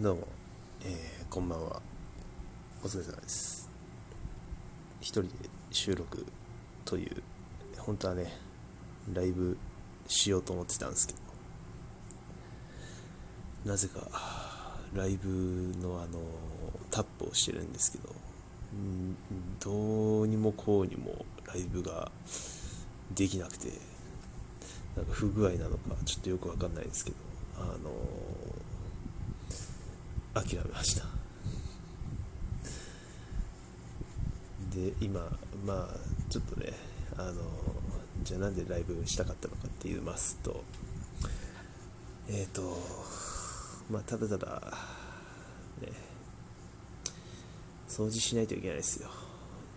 [0.00, 0.28] どうも、
[0.84, 1.82] えー、こんばんは。
[2.84, 3.68] お疲れ様です。
[5.00, 5.28] 一人で
[5.72, 6.24] 収録
[6.84, 7.20] という、
[7.78, 8.32] 本当はね、
[9.12, 9.58] ライブ
[10.06, 11.14] しようと思ってたんですけ
[13.64, 14.08] ど、なぜか、
[14.94, 16.20] ライブのあの、
[16.92, 18.14] タップをしてるんですけど、
[19.58, 22.12] どうにもこうにもライブが
[23.16, 23.72] できなくて、
[24.96, 27.16] なんか不具合なのか、ちょっとよくわかんないですけど、
[27.56, 27.90] あの
[30.42, 31.06] 諦めました。
[34.74, 35.20] で今
[35.64, 36.72] まあちょっとね
[37.16, 37.42] あの
[38.22, 40.62] じゃあなんでライブしたかったのかって言いますと
[42.28, 42.78] えっ、ー、と
[43.90, 44.62] まあただただ
[45.80, 45.88] ね
[47.88, 49.08] 掃除しないといけないですよ。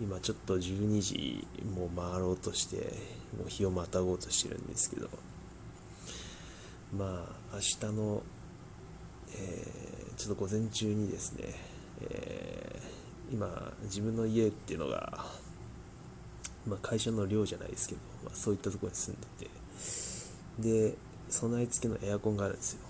[0.00, 2.76] 今ちょっと12時もう回ろうとして
[3.38, 5.08] もう日をまたごうとしてるんですけど
[6.96, 8.22] まあ明日の
[9.30, 9.85] えー、
[10.16, 11.44] ちょっと午前中にですね、
[12.10, 15.24] えー、今、自分の家っていうのが、
[16.66, 20.94] まあ、会社の寮じゃないですけど、まあ、そういったところに住んでて、で、
[21.28, 22.80] 備え付けのエアコンがあるんですよ。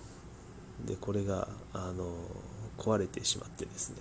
[0.85, 2.15] で、これが、あの、
[2.77, 3.97] 壊れてしまってですね、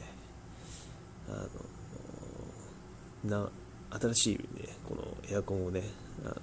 [1.28, 1.46] あ
[3.26, 3.50] の、な、
[3.90, 5.82] 新しいね、このエアコンをね、
[6.24, 6.34] あの、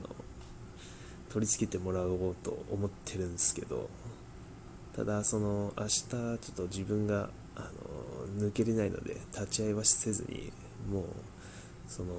[1.29, 3.89] 取り付けてもらおうと思ってるんですけど、
[4.95, 7.69] ただその明日ちょっと自分があ
[8.38, 10.52] の抜けれないので立ち会いはせずに
[10.91, 11.03] もう
[11.88, 12.13] その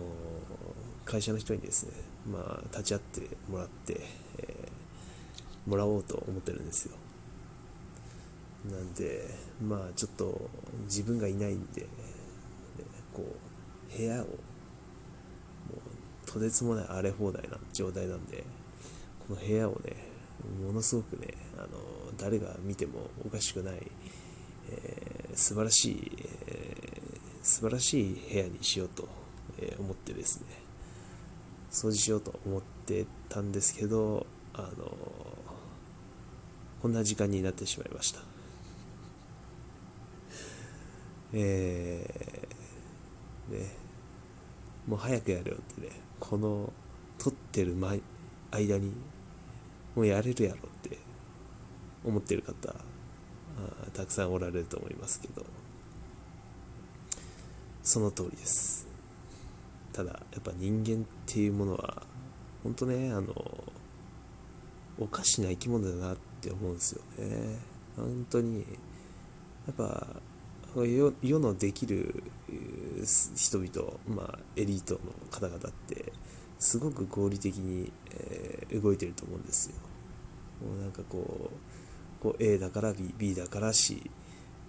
[1.05, 1.93] 会社の人にですね
[2.31, 4.01] まあ立ち会ってもらって、
[4.39, 6.97] えー、もらおうと思ってるんですよ。
[8.71, 9.29] なんで
[9.63, 10.51] まあちょっと
[10.85, 11.87] 自分がいないんで、ね、
[13.13, 18.43] こう部屋をもうとてつもない荒れ放題な状態なんで
[19.29, 20.14] この部屋をね
[20.67, 21.69] ものすごくねあの
[22.19, 23.75] 誰が見てもおかしくない、
[24.71, 26.13] えー、素晴らしい、
[26.47, 29.09] えー、素晴らしい部屋にしようと、
[29.79, 30.47] 思ってですね
[31.71, 34.97] 掃除しようと思ってたんですけどあの
[36.83, 38.21] こんな時間になってしまいました。
[41.33, 43.85] えー、ね
[44.87, 45.89] もう早くやれよってね
[46.21, 46.73] この
[47.19, 47.75] 撮ってる
[48.51, 48.93] 間に
[49.95, 50.99] もうやれるやろって
[52.05, 52.75] 思ってる方
[53.93, 55.45] たくさんおられると思いますけど。
[57.85, 58.87] その通りです。
[59.93, 62.03] ただやっぱ人間っていうものは
[62.63, 63.35] 本当ねあの
[64.99, 67.59] おかしな生き物だなって思うんですよね。
[67.95, 68.61] 本当に
[69.67, 70.07] やっぱ
[71.23, 72.25] 世のできる
[73.37, 75.01] 人々、まあ、エリートの
[75.31, 76.11] 方々って
[76.65, 79.75] すごく合理的に、えー、動いてると思うんですよ。
[80.67, 84.11] もうなんかこうこう A だから B、B だから C、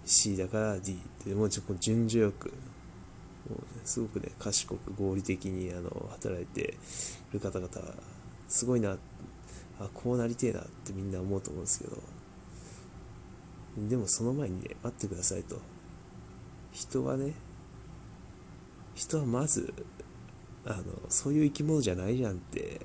[0.04, 2.52] C だから D ってもうちょっと順序よく、も
[3.50, 3.56] うね、
[3.86, 6.74] すごくね、賢く合理的にあの働いて
[7.32, 7.70] る方々
[8.46, 8.98] すごいな、
[9.80, 11.96] あ、こうなりてえなってみんな思うと思うんですけど、
[13.88, 15.58] でもその前にね、待ってくださいと。
[16.74, 17.32] 人はね、
[18.94, 19.72] 人はまず、
[20.66, 22.80] あの、そういう生き物じゃないじゃんって、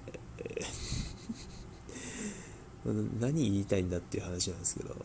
[3.20, 4.96] 何言いたいんだっていう話なんですけど、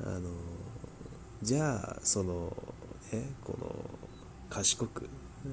[0.00, 0.30] あの、
[1.42, 2.54] じゃあ、その、
[3.12, 3.74] ね、この、
[4.50, 5.08] 賢く、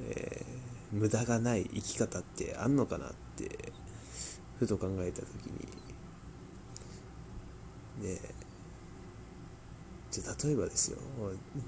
[0.10, 3.72] えー、無駄がない生き方ってあんのかなって、
[4.60, 5.68] ふと考えたときに、
[8.10, 8.20] ね
[10.12, 10.98] じゃあ例えばですよ、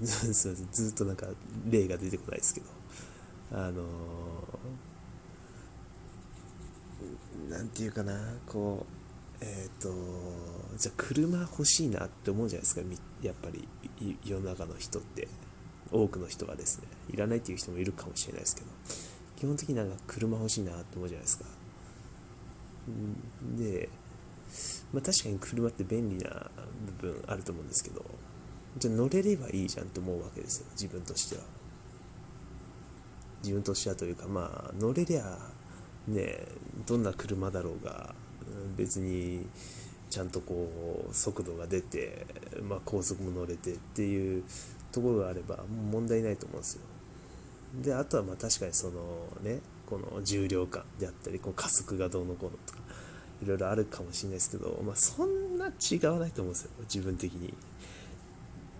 [0.72, 1.26] ずっとなんか
[1.68, 2.66] 例が出てこないですけど、
[3.52, 3.82] あの
[7.48, 8.12] なんていうかな、
[8.46, 8.84] こ
[9.40, 9.92] う、えっ、ー、と、
[10.76, 12.82] じゃ車欲しいなって思うじゃないですか、
[13.22, 13.66] やっぱり
[14.24, 15.28] 世の中の人って、
[15.90, 18.66] 多くの人がですね、いらないっていう人もいるかもしれないですけど、
[19.36, 21.44] 基本的になんか車欲しいなって思うじゃないですか。
[23.56, 23.88] で、
[24.92, 26.50] まあ、確かに車って便利な
[27.00, 28.04] 部分あると思うんですけど、
[28.76, 31.42] じゃあ乗れればいいじゃんって思うわけですよ、自分としては。
[33.42, 35.38] 自分としてはというか、まあ、乗れりゃ、
[36.08, 36.38] ね、
[36.86, 38.14] どんな車だろうが、
[38.76, 39.46] 別に
[40.10, 42.26] ちゃんとこう速度が出て、
[42.62, 44.44] まあ、高速も乗れてっていう
[44.90, 45.58] ところがあれば
[45.90, 46.80] 問題ないと思うんですよ。
[47.82, 52.78] であとはまあ確かにそのねこの重量感であったりこう加速がどうのこうのとか
[53.42, 57.52] いろいろあるかもしれないですけど、まあ、そんな違わないと思うんですよ自分的に。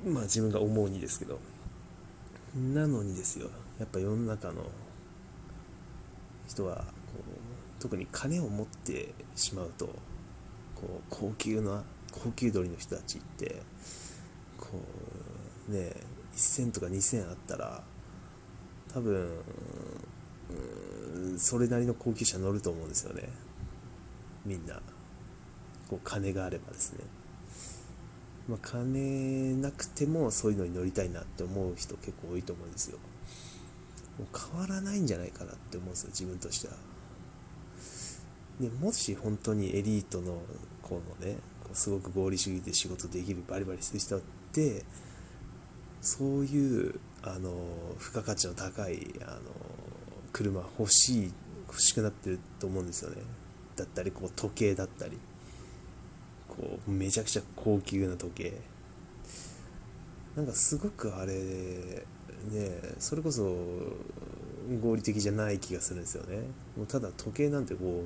[0.07, 1.39] まあ自分が思うにですけど。
[2.57, 4.65] なのにですよやっぱ世の中の
[6.49, 6.83] 人はこ
[7.19, 9.93] う特に金を持ってしまうとこ
[10.87, 13.63] う高級な高級鳥の人たちって
[14.59, 14.69] こ
[15.69, 15.93] うね
[16.35, 17.83] 1000とか2000あったら
[18.93, 19.29] 多分
[21.39, 23.29] それなりの高級車乗ると思うんですよね。
[24.45, 24.81] みんな。
[25.89, 27.05] こう金があればですね。
[28.49, 32.99] まあ、金なくてもそういうのに乗りたいなって思う人結構多いと思うんですよ。
[34.19, 36.75] もう変わらないんじゃないかなって思うんですよ自分としては。
[38.61, 40.43] でもし本当にエリートの
[40.83, 44.21] このねこうすごく合理主義で仕事できるバリバリする人っ
[44.53, 44.85] て
[46.01, 47.53] そういうあの
[48.01, 49.41] 付加価値の高いあの
[50.33, 51.33] 車欲しい
[51.69, 53.17] 欲しくなってると思うんですよね。
[53.77, 55.19] だったりこう時計だったり。
[56.49, 58.61] こうめちゃくちゃ高級な時計。
[60.35, 62.05] なんかすごくあれ
[62.51, 63.43] ねそれこそ
[64.83, 66.39] 合理的じゃない気がするんですよね。
[66.77, 68.03] もうただ時計なんてこ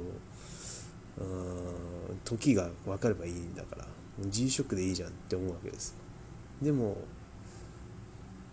[1.18, 3.90] ううん時が分かればいいんだからも
[4.26, 5.94] う G ショックでいいじゃんって思うわけです
[6.62, 6.96] でも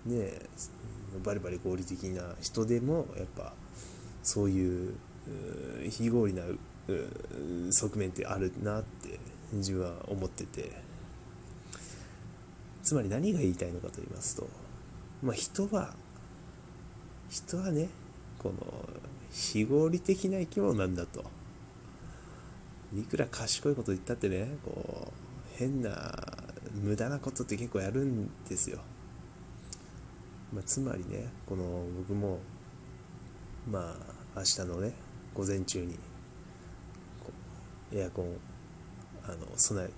[0.06, 0.46] ねえ
[1.24, 3.54] バリバリ合理的な人でもやっぱ
[4.24, 4.94] そういう
[5.90, 6.44] 非合理な
[7.72, 9.20] 側面ってあるなって
[9.54, 10.90] 自分は思ってて。
[12.90, 14.48] つまり何が言いたいのかと言いますと、
[15.24, 15.94] まあ、人は
[17.30, 17.90] 人はね
[18.38, 18.90] この
[19.32, 21.24] 非合理的な生き物なんだと。
[22.98, 25.92] いくら賢いこと言ったってねこう変な
[26.74, 28.80] 無駄なことって結構やるんですよ、
[30.54, 31.64] まあ、つまりねこの
[32.00, 32.40] 僕も
[33.70, 33.96] ま
[34.36, 34.94] あ明日のね
[35.36, 35.98] 午前中に
[37.94, 38.38] エアコン
[39.24, 39.90] あの備え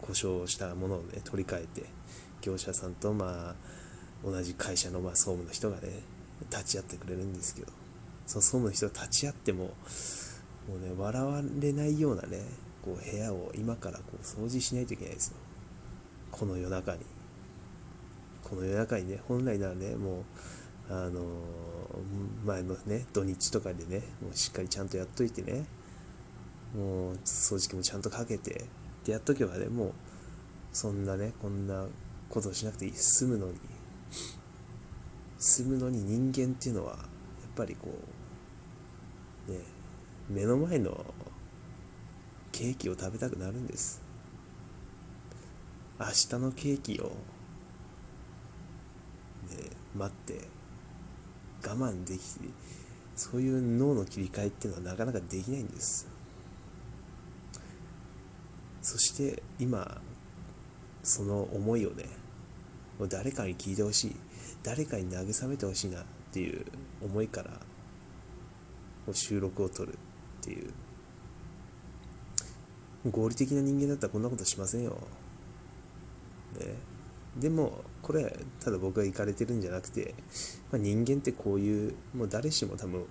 [0.00, 1.86] 故障したものをね取り替えて
[2.40, 3.54] 業者さんとまあ
[4.24, 6.00] 同じ会社のまあ総務の人がね
[6.50, 7.72] 立ち会ってくれるんですけど。
[8.26, 9.64] その総務の人が立ち会っても
[10.68, 12.40] もうね笑われないようなね
[12.82, 15.36] こう部屋を今からこう掃除しないといけないですよ。
[16.30, 17.00] この夜中に。
[18.42, 21.20] この夜中にね本来ならねもうあの
[22.44, 25.64] 前のね土日とかでねもうしっかりちゃんとやっといてね
[26.76, 28.64] もう掃除機もちゃんとかけて
[29.04, 29.92] でやっとけばねもう
[30.72, 31.86] そんなねこんな
[32.28, 33.54] ことをしなくて済むのに
[35.38, 37.04] 済むのに人間っていうのはやっ
[37.56, 37.90] ぱりこ
[39.48, 39.58] うね
[40.28, 41.04] 目の前の
[42.52, 44.00] ケーキを食べたくなるんです。
[45.98, 46.12] 明日
[46.42, 47.10] のケーキを、ね、
[49.96, 50.46] 待って
[51.66, 52.20] 我慢でき
[53.16, 56.06] そういう脳の切り替えっていうのはなかなかできないんです。
[58.82, 60.00] そして今
[61.02, 62.04] その思いをね
[62.98, 64.16] もう誰かに聞いてほしい。
[64.62, 66.64] 誰かに慰めてほしいなっていう
[67.02, 67.50] 思いから
[69.12, 70.70] 収録を撮るっていう。
[73.10, 74.90] 合理的な人間だったらこんなことしませんよ、
[76.58, 76.74] ね、
[77.36, 80.14] でもこれただ僕が行かれてるんじゃなくて、
[80.72, 83.04] まあ、人間ってこういうもう誰しも多分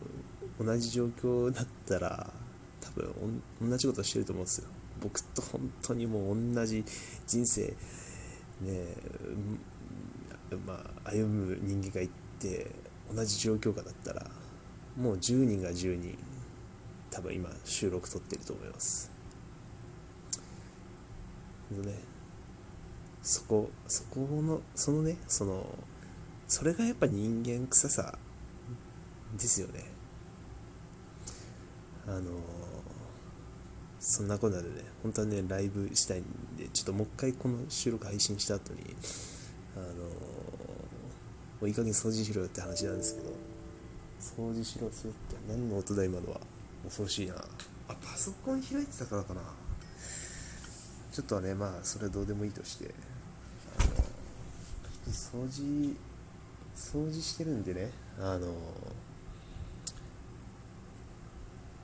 [0.60, 2.30] 同じ状況だったら
[2.82, 4.68] 多分同じことしてると思うんですよ。
[5.02, 6.84] 僕と本当にもう同じ
[7.28, 7.74] 人生
[8.62, 8.96] ね
[10.66, 12.10] まあ歩む人間がい
[12.40, 12.72] て
[13.14, 14.26] 同じ状況下だったら
[14.98, 16.18] もう10人が10人
[17.12, 19.12] 多分今収録撮ってると思います。
[21.72, 22.00] のね
[23.24, 25.66] そこそこのそのねその
[26.48, 28.18] それがやっぱ人間臭さ
[29.36, 29.86] ですよね。
[32.08, 32.22] あの
[34.00, 36.24] そんなことでね、本当はね、ライブしたいん
[36.58, 38.96] で、ちょっともう一回この収録配信した後に、
[39.76, 39.92] あのも
[41.62, 43.30] ういい加減掃除しろよって話なんですけど、
[44.20, 46.40] 掃除しろするって何の音だ今のは。
[46.86, 47.34] 恐ろしいな。
[47.88, 49.42] あ、パソコン開いてたからかな。
[51.12, 52.94] ちょっとはね、まあ、それはどうでもいいとして、
[53.80, 53.90] あの、
[55.12, 55.96] 掃除、
[56.76, 58.54] 掃除してるんでね、あの、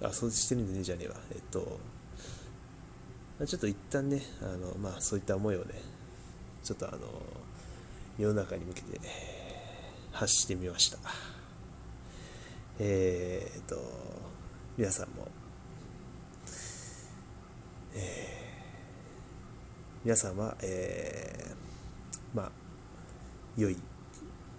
[0.01, 1.15] あ、掃除してるんでね、じゃねえわ。
[1.31, 1.79] えっと、
[3.47, 5.73] ちょっと一旦ね、あのまあ、そういった思いをね、
[6.63, 6.99] ちょっとあの
[8.19, 8.99] 世の中に向けて
[10.11, 10.99] 発してみました。
[12.79, 13.77] えー、と、
[14.77, 15.27] 皆さんも、
[17.95, 18.01] えー、
[20.05, 22.51] 皆さんは、えー、まあ、
[23.57, 23.77] 良い、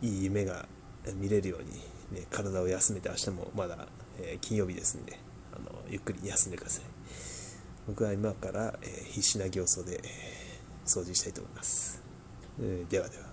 [0.02, 0.66] いい夢が
[1.14, 3.86] 見れるように、ね、体を休めて、明日もまだ、
[4.18, 5.16] えー、金曜日ですんで、
[5.54, 6.91] あのゆっくり休んでください。
[7.86, 10.00] 僕は今から、え必死な行走で
[10.86, 12.00] 掃除したいと思います。
[12.60, 13.31] えではでは。